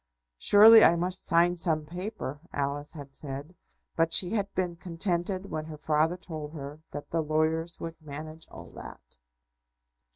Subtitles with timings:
[0.39, 3.53] "Surely I must sign some paper," Alice had said.
[3.95, 8.47] But she had been contented when her father told her that the lawyers would manage
[8.47, 9.19] all that.